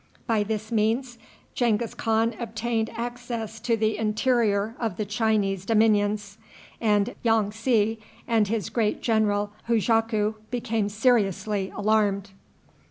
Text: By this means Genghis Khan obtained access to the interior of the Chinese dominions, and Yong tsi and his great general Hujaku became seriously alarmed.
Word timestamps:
By 0.25 0.41
this 0.41 0.71
means 0.71 1.19
Genghis 1.53 1.93
Khan 1.93 2.33
obtained 2.39 2.89
access 2.95 3.59
to 3.59 3.77
the 3.77 3.99
interior 3.99 4.75
of 4.79 4.97
the 4.97 5.05
Chinese 5.05 5.63
dominions, 5.63 6.39
and 6.81 7.13
Yong 7.21 7.51
tsi 7.51 7.99
and 8.27 8.47
his 8.47 8.71
great 8.71 9.03
general 9.03 9.51
Hujaku 9.67 10.33
became 10.49 10.89
seriously 10.89 11.71
alarmed. 11.75 12.31